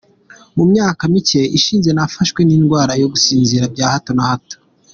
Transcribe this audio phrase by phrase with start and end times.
[0.57, 4.57] Mu myaka mike ishize nafashwe n’indwara yo gusinzira bya hata na hato.